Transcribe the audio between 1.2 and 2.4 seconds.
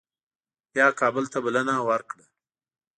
ته بلنه ورکړه.